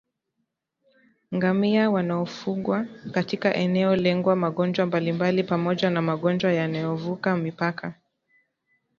[1.33, 7.93] ngamia wanaofugwa katika eneo lengwa magonjwa mbalimbali pamoja na magonjwa yanayovuka mipaka